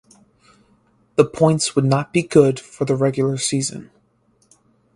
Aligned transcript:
The 1.15 1.25
points 1.25 1.75
would 1.75 1.85
not 1.85 2.11
be 2.11 2.23
good 2.23 2.59
for 2.59 2.85
the 2.85 2.95
regular 2.95 3.37
season. 3.37 3.91